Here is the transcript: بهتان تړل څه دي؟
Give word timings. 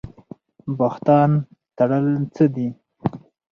بهتان 0.77 1.31
تړل 1.77 2.07
څه 2.35 2.45
دي؟ 2.55 2.67